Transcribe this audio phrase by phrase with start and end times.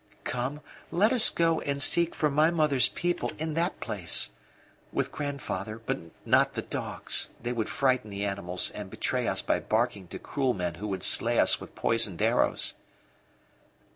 [0.23, 4.31] Come, let us go and seek for my mother's people in that place.
[4.91, 9.59] With grandfather, but not the dogs; they would frighten the animals and betray us by
[9.59, 12.73] barking to cruel men who would slay us with poisoned arrows."